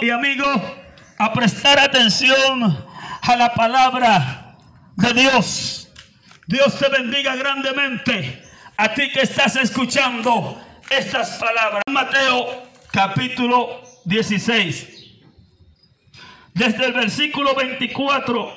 [0.00, 0.46] Y amigo,
[1.18, 2.86] a prestar atención
[3.22, 4.56] a la palabra
[4.96, 5.90] de Dios.
[6.46, 8.42] Dios te bendiga grandemente
[8.76, 11.82] a ti que estás escuchando estas palabras.
[11.90, 14.88] Mateo capítulo 16.
[16.54, 18.52] Desde el versículo 24,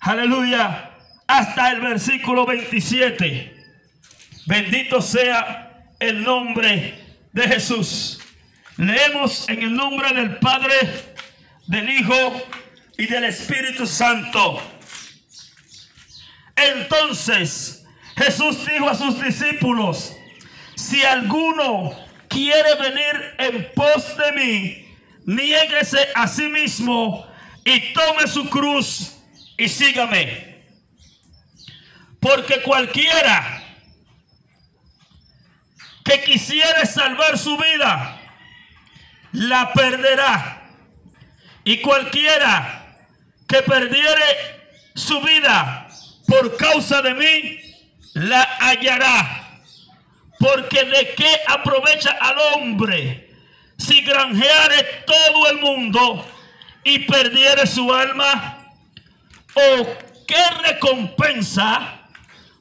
[0.00, 0.90] aleluya,
[1.26, 3.56] hasta el versículo 27.
[4.46, 6.98] Bendito sea el nombre
[7.32, 8.20] de Jesús.
[8.78, 10.72] Leemos en el nombre del Padre,
[11.66, 12.42] del Hijo
[12.96, 14.62] y del Espíritu Santo.
[16.54, 17.84] Entonces
[18.16, 20.14] Jesús dijo a sus discípulos,
[20.76, 21.90] si alguno
[22.28, 27.26] quiere venir en pos de mí, niéguese a sí mismo
[27.64, 29.16] y tome su cruz
[29.56, 30.64] y sígame.
[32.20, 33.60] Porque cualquiera
[36.04, 38.17] que quisiere salvar su vida,
[39.32, 40.62] la perderá.
[41.64, 42.96] Y cualquiera
[43.46, 44.58] que perdiere
[44.94, 45.88] su vida
[46.26, 47.60] por causa de mí,
[48.14, 49.60] la hallará.
[50.38, 53.28] Porque de qué aprovecha al hombre
[53.76, 56.26] si granjeare todo el mundo
[56.84, 58.58] y perdiere su alma?
[59.54, 59.86] ¿O
[60.26, 62.08] qué recompensa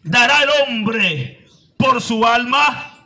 [0.03, 2.96] dará el hombre por su alma?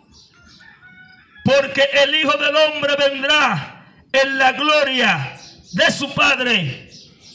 [1.43, 5.37] Porque el Hijo del Hombre vendrá en la gloria
[5.71, 6.89] de su Padre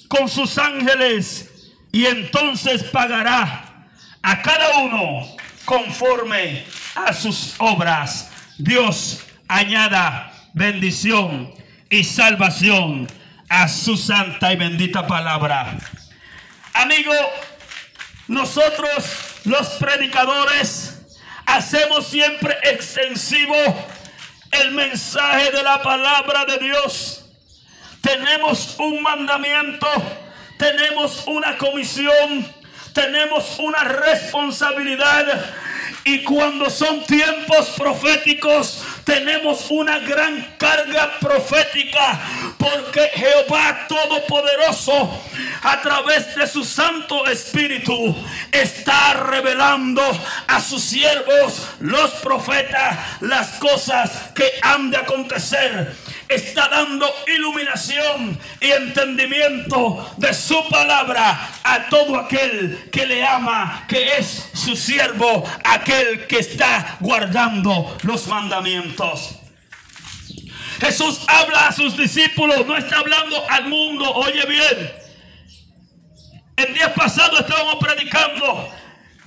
[0.09, 3.89] con sus ángeles y entonces pagará
[4.23, 5.27] a cada uno
[5.65, 6.65] conforme
[6.95, 8.31] a sus obras.
[8.59, 11.53] Dios añada bendición
[11.91, 13.07] y salvación
[13.49, 15.79] a su santa y bendita palabra.
[16.75, 17.13] Amigo,
[18.29, 19.05] nosotros
[19.45, 21.01] los predicadores
[21.47, 23.55] hacemos siempre extensivo
[24.51, 27.25] el mensaje de la palabra de Dios.
[28.01, 29.89] Tenemos un mandamiento,
[30.59, 32.47] tenemos una comisión,
[32.93, 35.45] tenemos una responsabilidad.
[36.05, 42.21] Y cuando son tiempos proféticos, tenemos una gran carga profética.
[42.59, 45.23] Porque Jehová Todopoderoso,
[45.63, 48.15] a través de su Santo Espíritu,
[48.51, 50.03] está revelando
[50.49, 55.95] a sus siervos, los profetas, las cosas que han de acontecer
[56.29, 64.19] está dando iluminación y entendimiento de su palabra a todo aquel que le ama, que
[64.19, 69.35] es su siervo, aquel que está guardando los mandamientos.
[70.81, 74.93] Jesús habla a sus discípulos, no está hablando al mundo, oye bien.
[76.57, 78.71] El día pasado estábamos predicando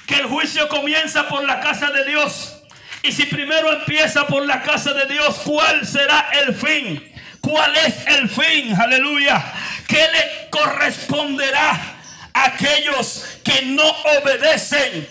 [0.07, 2.55] que el juicio comienza por la casa de Dios.
[3.03, 7.03] Y si primero empieza por la casa de Dios, ¿cuál será el fin?
[7.41, 8.73] ¿Cuál es el fin?
[8.79, 9.43] Aleluya.
[9.87, 11.98] ¿Qué le corresponderá
[12.33, 15.07] aquellos que no obedecen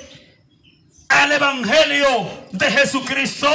[1.08, 3.48] al Evangelio de Jesucristo?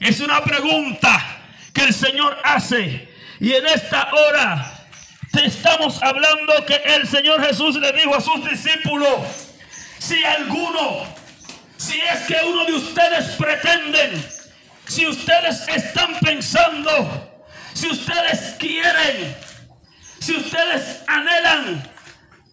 [0.00, 1.40] Es una pregunta
[1.72, 3.08] que el Señor hace.
[3.40, 4.86] Y en esta hora
[5.32, 9.20] te estamos hablando que el Señor Jesús le dijo a sus discípulos,
[9.98, 11.06] si alguno,
[11.76, 14.24] si es que uno de ustedes pretenden,
[14.86, 17.44] si ustedes están pensando,
[17.74, 19.36] si ustedes quieren,
[20.18, 21.88] si ustedes anhelan,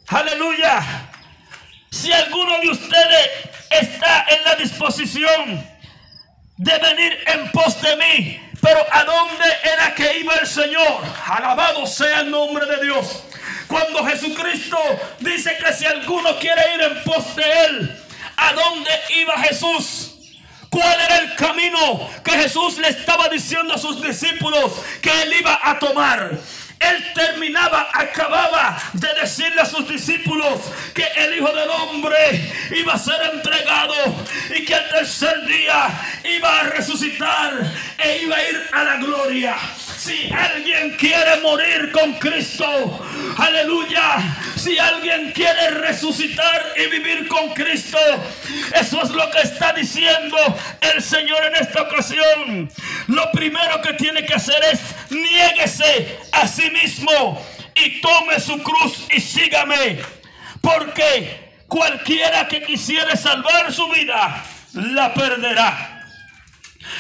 [0.08, 1.10] aleluya,
[1.90, 3.30] si alguno de ustedes
[3.70, 5.76] está en la disposición
[6.58, 8.42] de venir en pos de mí.
[8.62, 11.04] Pero ¿a dónde era que iba el Señor?
[11.28, 13.24] Alabado sea el nombre de Dios.
[13.68, 14.78] Cuando Jesucristo
[15.20, 18.04] dice que si alguno quiere ir en pos de Él,
[18.38, 20.12] ¿a dónde iba Jesús?
[20.70, 25.60] ¿Cuál era el camino que Jesús le estaba diciendo a sus discípulos que Él iba
[25.64, 26.32] a tomar?
[26.90, 30.62] Él terminaba, acababa de decirle a sus discípulos
[30.94, 33.96] que el Hijo del Hombre iba a ser entregado
[34.56, 35.90] y que el tercer día
[36.24, 37.54] iba a resucitar
[37.98, 39.56] e iba a ir a la gloria.
[39.98, 42.66] Si alguien quiere morir con Cristo,
[43.38, 44.18] aleluya.
[44.56, 47.98] Si alguien quiere resucitar y vivir con Cristo,
[48.74, 50.38] eso es lo que está diciendo
[50.82, 52.70] el Señor en esta ocasión.
[53.08, 57.42] Lo primero que tiene que hacer es niéguese a sí mismo
[57.76, 60.00] y tome su cruz y sígame.
[60.62, 64.44] Porque cualquiera que quisiera salvar su vida,
[64.74, 66.06] la perderá.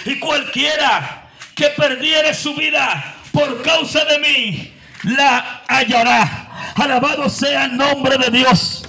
[0.06, 1.25] Y cualquiera
[1.56, 4.74] que perdiere su vida por causa de mí,
[5.04, 6.74] la hallará.
[6.76, 8.84] Alabado sea el nombre de Dios.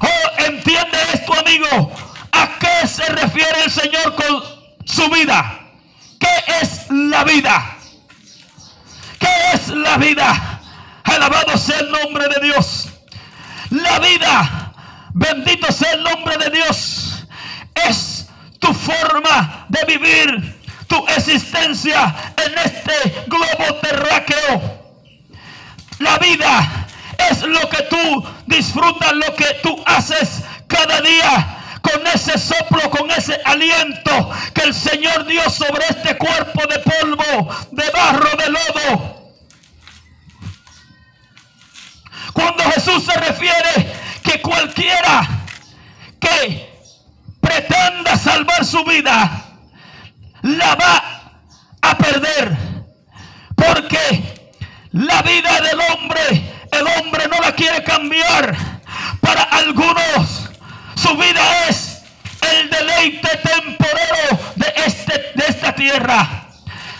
[0.00, 1.92] Oh, entiende esto, amigo.
[2.32, 4.42] ¿A qué se refiere el Señor con
[4.84, 5.60] su vida?
[6.18, 7.76] ¿Qué es la vida?
[9.18, 10.60] ¿Qué es la vida?
[11.04, 12.88] Alabado sea el nombre de Dios.
[13.70, 14.72] La vida,
[15.14, 17.24] bendito sea el nombre de Dios,
[17.88, 18.28] es
[18.58, 20.59] tu forma de vivir
[20.90, 24.80] tu existencia en este globo terráqueo.
[26.00, 26.86] La vida
[27.30, 33.08] es lo que tú disfrutas, lo que tú haces cada día con ese soplo, con
[33.12, 39.32] ese aliento que el Señor dio sobre este cuerpo de polvo, de barro, de lodo.
[42.32, 43.92] Cuando Jesús se refiere
[44.24, 45.28] que cualquiera
[46.18, 46.68] que
[47.40, 49.49] pretenda salvar su vida,
[50.42, 51.32] la va
[51.82, 52.56] a perder.
[53.54, 54.52] Porque
[54.92, 56.42] la vida del hombre,
[56.72, 58.56] el hombre no la quiere cambiar.
[59.20, 60.50] Para algunos,
[60.96, 62.02] su vida es
[62.40, 66.46] el deleite temporero de, este, de esta tierra.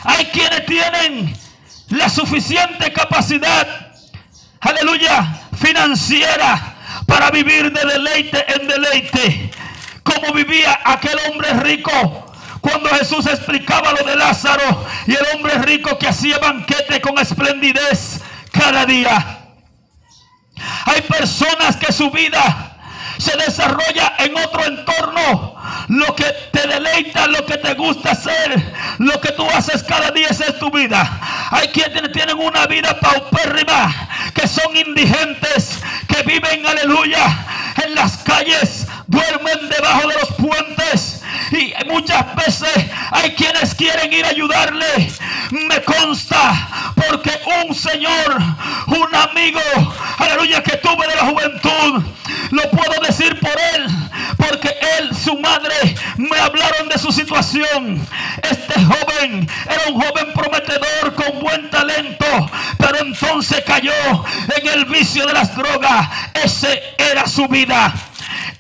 [0.05, 1.37] Hay quienes tienen
[1.89, 3.93] la suficiente capacidad,
[4.61, 6.77] aleluya, financiera
[7.07, 9.51] para vivir de deleite en deleite.
[10.03, 12.30] Como vivía aquel hombre rico
[12.61, 18.21] cuando Jesús explicaba lo de Lázaro y el hombre rico que hacía banquete con esplendidez
[18.53, 19.39] cada día.
[20.85, 22.71] Hay personas que su vida
[23.19, 25.57] se desarrolla en otro entorno.
[25.89, 30.29] Lo que te deleita, lo que te gusta hacer, lo que tú haces cada día,
[30.29, 31.21] es tu vida.
[31.51, 37.47] Hay quienes tienen una vida paupérrima, que son indigentes, que viven, aleluya,
[37.85, 42.71] en las calles, duermen debajo de los puentes y muchas veces
[43.11, 45.11] hay quienes quieren ir a ayudarle.
[45.51, 47.33] Me consta porque
[47.65, 48.39] un señor,
[48.87, 49.61] un amigo,
[50.19, 52.05] aleluya, que tuve de la juventud,
[52.51, 53.87] lo puedo decir por él,
[54.37, 55.75] porque él, su madre,
[56.17, 58.07] me hablaron de su situación.
[58.43, 63.93] Este joven era un joven prometedor con buen talento, pero entonces cayó
[64.57, 66.09] en el vicio de las drogas.
[66.35, 67.93] Ese era su vida.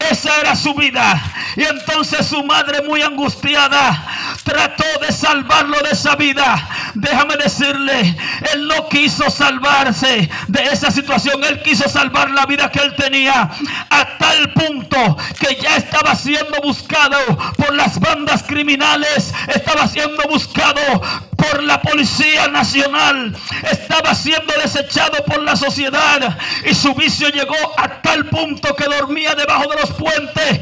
[0.08, 1.23] Esa era su vida.
[1.56, 4.06] Y entonces su madre muy angustiada
[4.44, 6.69] trató de salvarlo de esa vida.
[6.94, 8.17] Déjame decirle,
[8.52, 11.44] él no quiso salvarse de esa situación.
[11.44, 13.50] Él quiso salvar la vida que él tenía
[13.91, 17.19] a tal punto que ya estaba siendo buscado
[17.56, 19.35] por las bandas criminales.
[19.49, 20.81] Estaba siendo buscado
[21.40, 23.34] por la Policía Nacional.
[23.70, 26.38] Estaba siendo desechado por la sociedad.
[26.64, 30.60] Y su vicio llegó a tal punto que dormía debajo de los puentes.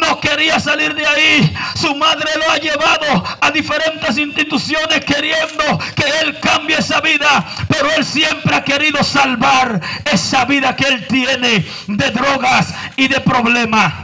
[0.00, 1.54] No quería salir de ahí.
[1.74, 7.44] Su madre lo ha llevado a diferentes instituciones queriendo que él cambie esa vida.
[7.68, 13.20] Pero él siempre ha querido salvar esa vida que él tiene de drogas y de
[13.20, 14.03] problemas.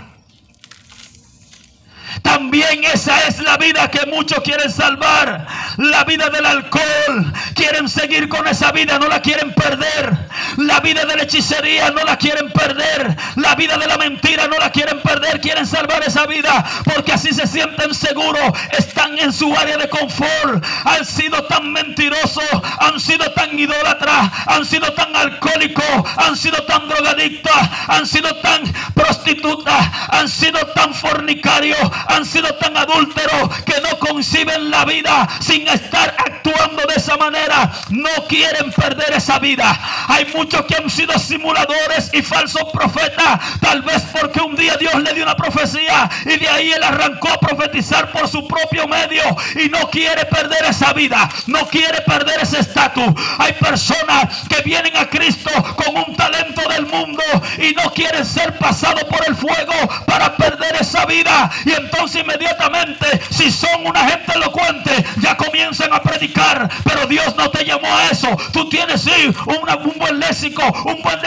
[2.22, 5.46] También esa es la vida que muchos quieren salvar.
[5.76, 7.32] La vida del alcohol.
[7.54, 10.16] Quieren seguir con esa vida, no la quieren perder.
[10.56, 13.16] La vida de la hechicería no la quieren perder.
[13.60, 15.38] Vida de la mentira no la quieren perder.
[15.38, 18.40] Quieren salvar esa vida porque así se sienten seguros.
[18.70, 20.64] Están en su área de confort.
[20.86, 22.42] Han sido tan mentirosos.
[22.80, 24.30] Han sido tan idólatras.
[24.46, 25.84] Han sido tan alcohólicos.
[26.16, 27.52] Han sido tan drogadictos.
[27.88, 28.62] Han sido tan
[28.94, 29.86] prostitutas.
[30.08, 36.14] Han sido tan fornicarios han sido tan adúlteros que no conciben la vida sin estar
[36.18, 37.70] actuando de esa manera.
[37.90, 39.78] No quieren perder esa vida.
[40.08, 43.40] Hay muchos que han sido simuladores y falsos profetas.
[43.60, 47.28] Tal vez porque un día Dios le dio una profecía y de ahí él arrancó
[47.28, 49.22] a profetizar por su propio medio
[49.62, 51.28] y no quiere perder esa vida.
[51.46, 53.12] No quiere perder ese estatus.
[53.38, 57.22] Hay personas que vienen a Cristo con un talento del mundo
[57.58, 59.74] y no quieren ser pasados por el fuego
[60.06, 61.50] para perder esa vida.
[61.64, 66.68] Y entonces inmediatamente, si son una gente elocuente, ya comienzan a predicar.
[66.84, 68.28] Pero Dios no te llamó a eso.
[68.52, 71.18] Tú tienes sí un buen léxico, un buen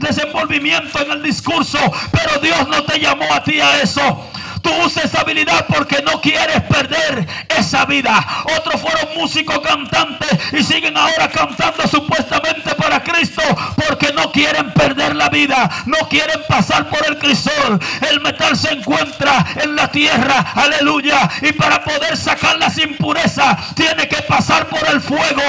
[0.00, 1.61] desenvolvimiento en el discurso.
[2.10, 4.30] Pero Dios no te llamó a ti a eso.
[4.62, 8.24] Tú usas esa habilidad porque no quieres perder esa vida.
[8.56, 13.42] Otros fueron músicos cantantes y siguen ahora cantando supuestamente para Cristo
[13.74, 17.80] porque no quieren perder la vida, no quieren pasar por el crisol.
[18.08, 21.28] El metal se encuentra en la tierra, aleluya.
[21.40, 25.42] Y para poder sacar las impurezas, tiene que pasar por el fuego.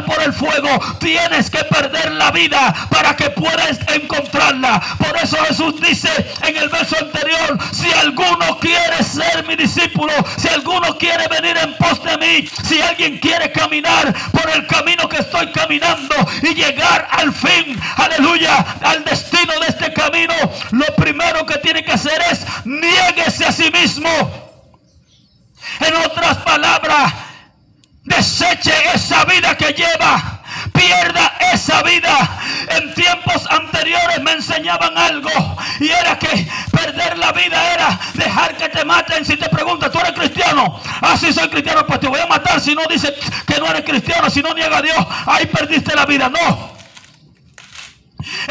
[0.00, 0.68] Por el fuego.
[0.98, 4.80] Tienes que perder la vida para que puedas encontrarla.
[4.98, 6.10] Por eso Jesús dice
[6.42, 11.76] en el verso anterior, si alguno quiere ser mi discípulo, si alguno quiere venir en
[11.76, 17.08] pos de mí, si alguien quiere caminar por el camino que estoy caminando y llegar
[17.10, 20.34] al fin, aleluya, al destino de este camino,
[20.70, 24.08] lo primero que tiene que hacer es niéguese a sí mismo.
[25.80, 27.12] En otras palabras,
[28.16, 30.42] deseche esa vida que lleva
[30.72, 32.38] pierda esa vida.
[32.68, 35.30] En tiempos anteriores me enseñaban algo
[35.80, 39.24] y era que perder la vida era dejar que te maten.
[39.24, 40.80] Si te preguntas, ¿tú eres cristiano?
[41.00, 43.12] Ah, soy cristiano, pues te voy a matar si no dices
[43.46, 46.28] que no eres cristiano, si no niega a Dios, ahí perdiste la vida.
[46.28, 46.72] No.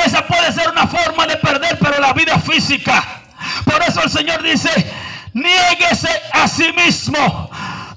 [0.03, 3.03] Esa puede ser una forma de perder, pero la vida física.
[3.65, 4.70] Por eso el Señor dice,
[5.34, 7.50] niéguese a sí mismo.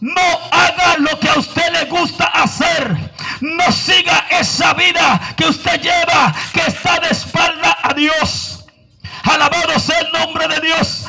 [0.04, 0.20] No
[0.50, 2.94] haga lo que a usted le gusta hacer.
[3.40, 8.66] No siga esa vida que usted lleva, que está de espalda a Dios.
[9.23, 11.06] Alabado sea el nombre de Dios.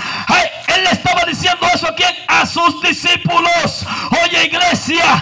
[0.67, 3.85] él le estaba diciendo eso aquí a sus discípulos.
[4.23, 5.21] Oye iglesia,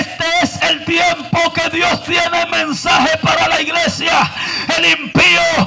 [0.00, 4.32] este es el tiempo que Dios tiene mensaje para la iglesia.
[4.76, 5.61] El impío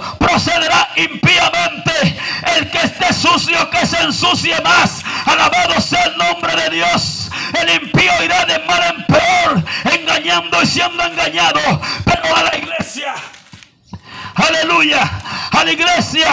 [3.39, 5.03] sucio, que se ensucie más.
[5.25, 7.29] Alabado sea el nombre de Dios.
[7.61, 9.63] El impío irá de mal en peor,
[9.93, 11.59] engañando y siendo engañado.
[12.05, 12.84] Pero a la iglesia
[14.47, 15.09] aleluya,
[15.51, 16.27] a la iglesia,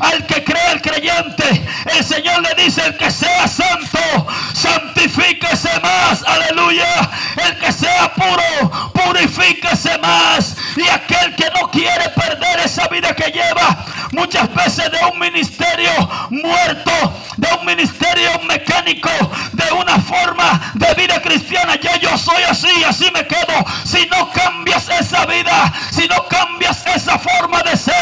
[0.00, 6.22] al que cree el creyente, el Señor le dice, el que sea santo, santifíquese más,
[6.24, 13.14] aleluya, el que sea puro, purifíquese más, y aquel que no quiere perder esa vida
[13.14, 15.90] que lleva, muchas veces de un ministerio
[16.30, 16.92] muerto,
[17.36, 19.10] de un ministerio mecánico,
[19.52, 24.30] de una forma de vida cristiana, ya yo soy así, así me quedo, si no
[24.30, 25.72] cambias esa vida,
[26.08, 27.94] no cambias esa forma, de ser,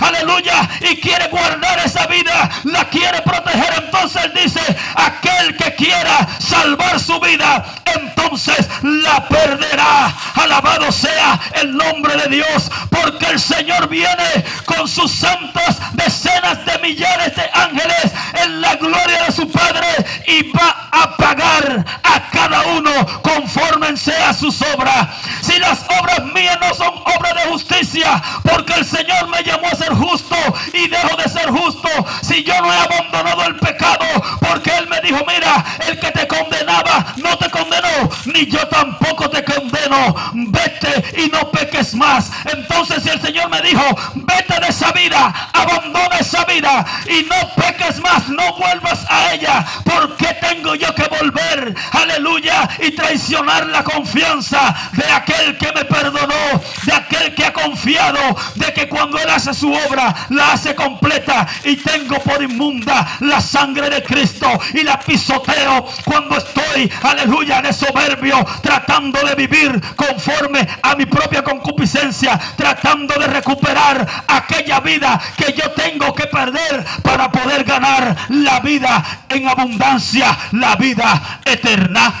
[0.00, 3.84] aleluya, y quiere guardar esa vida, la quiere proteger.
[3.84, 4.60] Entonces él dice,
[4.94, 10.14] aquel que quiera salvar su vida, entonces la perderá.
[10.34, 16.78] Alabado sea el nombre de Dios, porque el Señor viene con sus santas decenas de
[16.78, 18.12] millares de ángeles
[18.44, 19.86] en la gloria de su Padre
[20.26, 22.90] y va a pagar a cada uno
[23.22, 25.08] conforme sea sus obras.
[25.42, 29.74] Si las obras mías no son obras de justicia, porque el Señor me llamó a
[29.74, 30.36] ser justo
[30.72, 31.88] y dejo de ser justo,
[32.22, 34.04] si yo no he abandonado el pecado,
[34.40, 39.28] porque Él me dijo, mira, el que te condenaba no te condenó, ni yo tampoco
[39.30, 42.30] te condeno, vete y no peques más.
[42.44, 43.82] Entonces si el Señor me dijo,
[44.14, 49.64] vete de esa vida, abandona esa vida y no peques más, no vuelvas a ella,
[49.84, 56.60] porque tengo yo que volver, aleluya, y traicionar la confianza de aquel que me perdonó,
[56.84, 61.46] de aquel que ha confiado, de que cuando Él hace su obra, la hace completa
[61.64, 67.72] y tengo por inmunda la sangre de Cristo y la pisoteo cuando estoy, aleluya, de
[67.72, 75.52] soberbio, tratando de vivir conforme a mi propia concupiscencia, tratando de recuperar aquella vida que
[75.52, 82.12] yo tengo que perder para poder ganar la vida en abundancia, la vida eterna.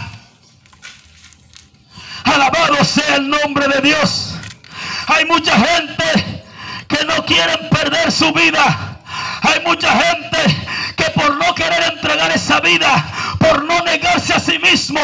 [2.22, 4.36] Alabado sea el nombre de Dios.
[5.08, 6.37] Hay mucha gente
[6.98, 8.98] que no quieren perder su vida.
[9.42, 13.04] Hay mucha gente que por no querer entregar esa vida,
[13.38, 15.00] por no negarse a sí mismo,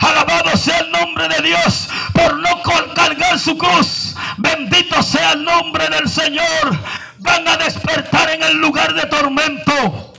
[0.00, 2.62] alabado sea el nombre de Dios, por no
[2.94, 6.78] cargar su cruz, bendito sea el nombre del Señor,
[7.18, 10.14] van a despertar en el lugar de tormento.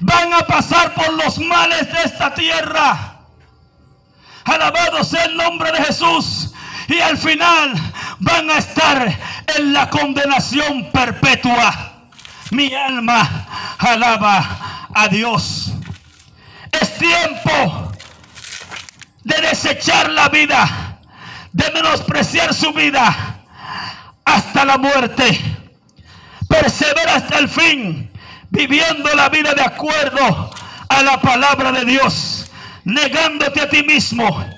[0.00, 3.16] Van a pasar por los males de esta tierra.
[4.44, 6.52] Alabado sea el nombre de Jesús.
[6.88, 7.74] Y al final
[8.18, 9.18] van a estar
[9.58, 12.06] en la condenación perpetua.
[12.50, 13.46] Mi alma
[13.78, 15.72] alaba a Dios.
[16.72, 17.92] Es tiempo
[19.22, 20.98] de desechar la vida,
[21.52, 23.38] de menospreciar su vida
[24.24, 25.38] hasta la muerte.
[26.48, 28.10] Persevera hasta el fin,
[28.48, 30.50] viviendo la vida de acuerdo
[30.88, 32.50] a la palabra de Dios,
[32.84, 34.57] negándote a ti mismo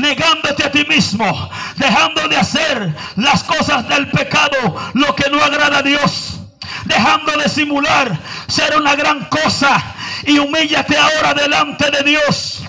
[0.00, 5.78] negándote a ti mismo, dejando de hacer las cosas del pecado, lo que no agrada
[5.78, 6.40] a Dios,
[6.84, 9.82] dejando de simular ser una gran cosa
[10.24, 12.62] y humíllate ahora delante de Dios.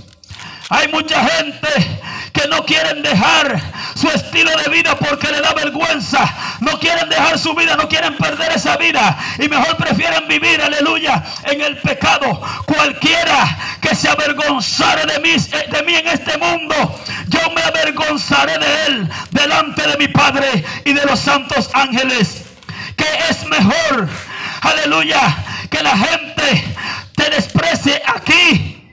[0.70, 3.62] Hay mucha gente que no quieren dejar
[3.94, 6.34] su estilo de vida porque le da vergüenza.
[6.62, 9.18] No quieren dejar su vida, no quieren perder esa vida.
[9.40, 12.42] Y mejor prefieren vivir, aleluya, en el pecado.
[12.66, 17.00] Cualquiera que se avergonzare de mí, de mí en este mundo,
[17.32, 22.44] yo me avergonzaré de él delante de mi Padre y de los santos ángeles.
[22.98, 24.10] Que es mejor,
[24.62, 25.22] aleluya,
[25.70, 26.76] que la gente
[27.16, 28.92] te desprecie aquí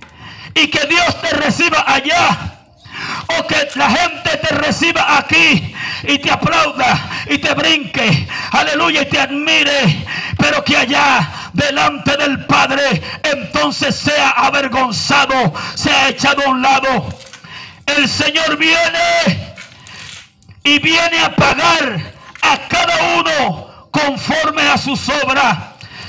[0.55, 2.55] y que Dios te reciba allá
[3.39, 9.07] o que la gente te reciba aquí y te aplauda y te brinque, aleluya, y
[9.07, 10.07] te admire,
[10.39, 17.28] pero que allá delante del Padre entonces sea avergonzado, sea echado a un lado.
[17.97, 19.55] El Señor viene
[20.63, 22.01] y viene a pagar
[22.43, 25.57] a cada uno conforme a sus obras.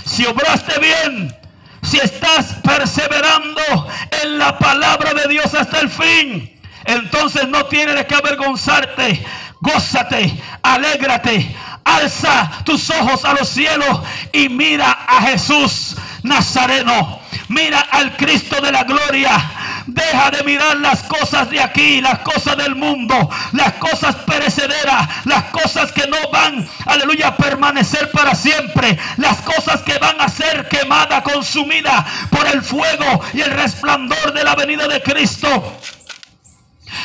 [0.05, 1.35] Si obraste bien,
[1.81, 3.87] si estás perseverando
[4.23, 9.25] en la palabra de Dios hasta el fin, entonces no tienes de qué avergonzarte.
[9.61, 10.33] Gózate,
[10.63, 17.19] alégrate, alza tus ojos a los cielos y mira a Jesús Nazareno.
[17.47, 19.58] Mira al Cristo de la gloria.
[19.93, 25.45] Deja de mirar las cosas de aquí, las cosas del mundo, las cosas perecederas, las
[25.45, 30.67] cosas que no van, aleluya, a permanecer para siempre, las cosas que van a ser
[30.67, 35.79] quemadas, consumidas por el fuego y el resplandor de la venida de Cristo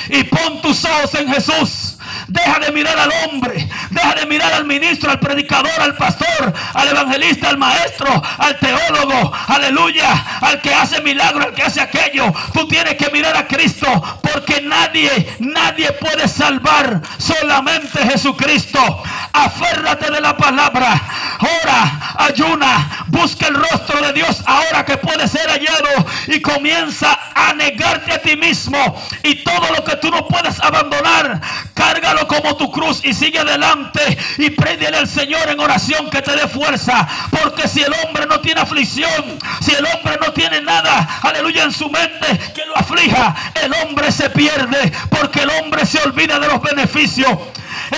[0.08, 1.83] y pon tus ojos en Jesús.
[2.28, 6.88] Deja de mirar al hombre, deja de mirar al ministro, al predicador, al pastor, al
[6.88, 12.32] evangelista, al maestro, al teólogo, aleluya, al que hace milagro, al que hace aquello.
[12.52, 13.86] Tú tienes que mirar a Cristo
[14.22, 19.02] porque nadie, nadie puede salvar, solamente Jesucristo.
[19.32, 21.00] Aférrate de la palabra,
[21.40, 27.52] ora, ayuna, busca el rostro de Dios ahora que puede ser hallado y comienza a
[27.54, 28.78] negarte a ti mismo
[29.22, 31.40] y todo lo que tú no puedes abandonar,
[31.74, 34.00] cárgalo como tu cruz y sigue adelante
[34.38, 38.40] y préndele al Señor en oración que te dé fuerza, porque si el hombre no
[38.40, 43.34] tiene aflicción, si el hombre no tiene nada, aleluya, en su mente que lo aflija,
[43.62, 47.38] el hombre se pierde, porque el hombre se olvida de los beneficios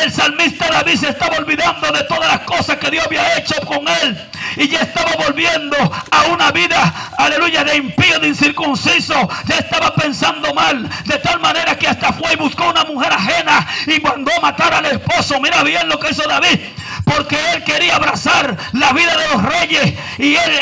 [0.02, 3.86] el salmista David se estaba olvidando de todas las cosas que Dios había hecho con
[4.02, 4.30] él.
[4.56, 5.76] Y ya estaba volviendo
[6.10, 9.28] a una vida, aleluya, de impío, de incircunciso.
[9.46, 10.88] Ya estaba pensando mal.
[11.04, 14.74] De tal manera que hasta fue y buscó una mujer ajena y mandó a matar
[14.74, 15.40] al esposo.
[15.40, 16.60] Mira bien lo que hizo David
[17.04, 20.60] porque él quería abrazar la vida de los reyes y él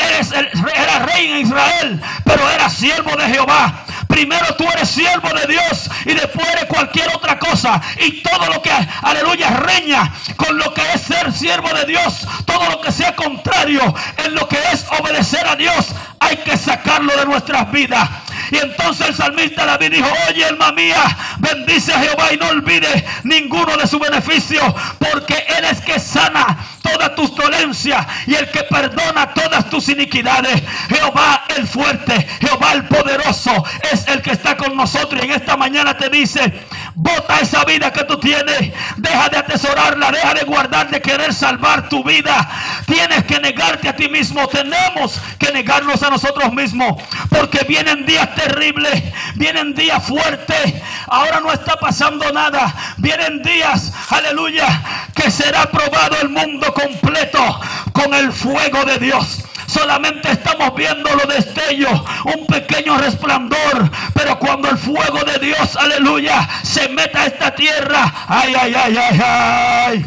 [0.75, 3.84] era rey en Israel, pero era siervo de Jehová.
[4.15, 7.81] Primero tú eres siervo de Dios y después eres cualquier otra cosa.
[7.99, 12.69] Y todo lo que, aleluya, reña con lo que es ser siervo de Dios, todo
[12.69, 13.81] lo que sea contrario
[14.23, 15.87] en lo que es obedecer a Dios,
[16.21, 18.09] hay que sacarlo de nuestras vidas.
[18.51, 21.03] Y entonces el salmista David dijo, oye alma mía,
[21.39, 24.63] bendice a Jehová y no olvides ninguno de sus beneficios,
[24.97, 30.61] porque Él es que sana todas tus dolencias y el que perdona todas tus iniquidades.
[30.89, 35.57] Jehová el fuerte, Jehová el poderoso es el que está con nosotros y en esta
[35.57, 36.53] mañana te dice,
[36.93, 41.89] bota esa vida que tú tienes, deja de atesorarla, deja de guardar, de querer salvar
[41.89, 42.49] tu vida.
[42.85, 48.33] Tienes que negarte a ti mismo, tenemos que negarnos a nosotros mismos, porque vienen días
[48.35, 49.03] terribles,
[49.35, 50.73] vienen días fuertes,
[51.07, 54.67] ahora no está pasando nada, vienen días, aleluya,
[55.13, 57.59] que será probado el mundo completo
[57.93, 59.43] con el fuego de Dios.
[59.67, 63.89] Solamente estamos viendo los destellos, un pequeño resplandor.
[64.13, 68.97] Pero cuando el fuego de Dios, aleluya, se meta a esta tierra, ay, ay, ay,
[68.97, 70.05] ay, ay.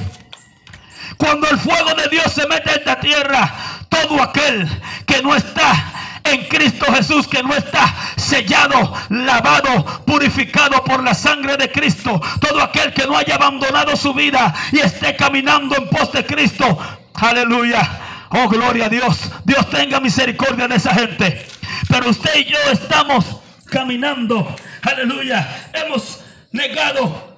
[1.16, 3.52] Cuando el fuego de Dios se mete a esta tierra,
[3.88, 4.68] todo aquel
[5.06, 5.97] que no está
[6.32, 12.62] en Cristo Jesús, que no está sellado, lavado, purificado por la sangre de Cristo, todo
[12.62, 16.78] aquel que no haya abandonado su vida y esté caminando en pos de Cristo,
[17.14, 18.04] aleluya.
[18.30, 19.30] Oh, gloria a Dios.
[19.44, 21.46] Dios tenga misericordia de esa gente.
[21.88, 23.24] Pero usted y yo estamos
[23.70, 24.54] caminando.
[24.82, 25.70] Aleluya.
[25.72, 26.20] Hemos
[26.52, 27.36] negado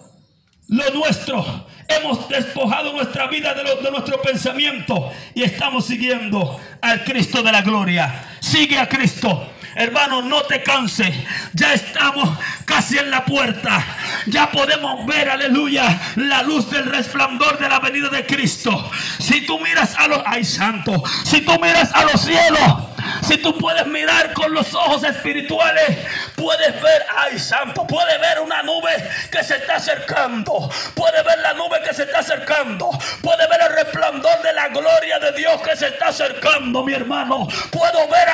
[0.69, 1.67] lo nuestro.
[1.89, 7.63] Hemos despojado nuestra vida de, de, nuestro pensamiento y estamos siguiendo al Cristo de la
[7.63, 8.30] gloria.
[8.41, 9.51] Sigue a Cristo.
[9.75, 11.15] Hermano, no te canses.
[11.53, 12.29] Ya estamos
[12.65, 13.85] casi en la puerta.
[14.27, 18.91] ya podemos ver, aleluya, la luz del resplandor de la venida de Cristo.
[19.19, 22.91] Si tú miras a los, ay santo, si tú miras a los cielos,
[23.23, 25.99] si tú puedes mirar con los ojos espirituales,
[26.37, 28.91] puedes ver, ay santo, puedes ver una nube
[29.31, 30.71] que se está acercando.
[30.95, 32.91] Puedes ver la nube que se está acercando.
[33.23, 37.47] Puedes ver el resplandor de la gloria de Dios que se está acercando, mi hermano.
[37.71, 38.29] Puedo ver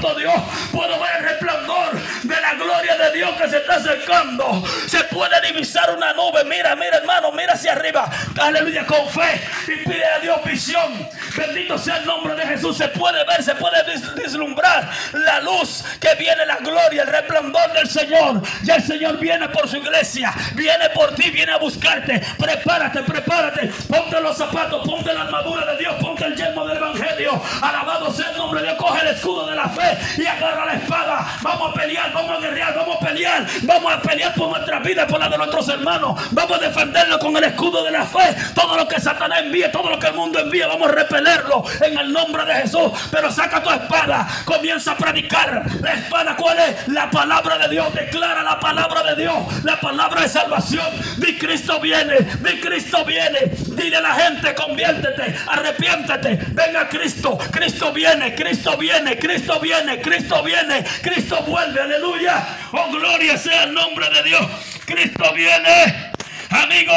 [0.00, 0.34] santo Dios,
[0.72, 0.98] puedo
[3.18, 4.62] Dios que se está acercando.
[4.86, 6.44] Se puede divisar una nube.
[6.44, 8.08] Mira, mira hermano, mira hacia arriba.
[8.40, 11.08] Aleluya, con fe y pide a Dios visión.
[11.36, 13.82] Bendito sea el nombre de Jesús se puede ver, se puede
[14.14, 18.42] vislumbrar la luz que viene, la gloria, el resplandor del Señor.
[18.64, 22.22] Y el Señor viene por su iglesia, viene por ti, viene a buscarte.
[22.38, 27.42] Prepárate, prepárate, ponte los zapatos, ponte la armadura de Dios, ponte el yelmo del Evangelio.
[27.62, 30.74] Alabado sea el nombre de Dios, coge el escudo de la fe y agarra la
[30.74, 31.38] espada.
[31.42, 33.07] Vamos a pelear, vamos a guerrear, vamos a pelear,
[33.62, 36.20] vamos a pelear por nuestra vida, por la de nuestros hermanos.
[36.30, 38.36] Vamos a defenderlo con el escudo de la fe.
[38.54, 41.98] Todo lo que Satanás envíe, todo lo que el mundo envíe, vamos a repelerlo en
[41.98, 42.92] el nombre de Jesús.
[43.10, 45.64] Pero saca tu espada, comienza a predicar.
[45.80, 46.88] La espada, ¿cuál es?
[46.88, 47.92] La palabra de Dios.
[47.94, 50.86] Declara la palabra de Dios, la palabra de salvación.
[51.18, 53.50] Di Cristo viene, di Cristo viene.
[53.78, 57.38] Dile a la gente, conviértete, arrepiéntete, venga Cristo.
[57.50, 62.58] Cristo viene, Cristo viene, Cristo viene, Cristo viene, Cristo vuelve, aleluya.
[62.72, 64.46] Oh, gloria sea el nombre de Dios.
[64.84, 66.12] Cristo viene,
[66.50, 66.92] amigo.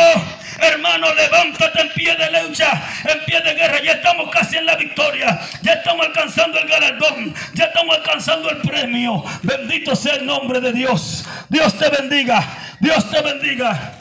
[0.59, 3.81] Hermano, levántate en pie de lucha, en pie de guerra.
[3.81, 5.39] Ya estamos casi en la victoria.
[5.61, 7.33] Ya estamos alcanzando el galardón.
[7.53, 9.23] Ya estamos alcanzando el premio.
[9.41, 11.25] Bendito sea el nombre de Dios.
[11.49, 12.45] Dios te bendiga.
[12.79, 14.00] Dios te bendiga.